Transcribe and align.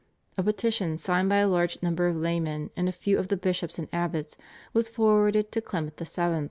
A 0.35 0.41
petition 0.41 0.97
signed 0.97 1.29
by 1.29 1.37
a 1.37 1.47
large 1.47 1.77
number 1.83 2.07
of 2.07 2.15
laymen 2.15 2.71
and 2.75 2.89
a 2.89 2.91
few 2.91 3.19
of 3.19 3.27
the 3.27 3.37
bishops 3.37 3.77
and 3.77 3.87
abbots 3.93 4.35
was 4.73 4.89
forwarded 4.89 5.51
to 5.51 5.61
Clement 5.61 5.95
VII. 5.99 6.39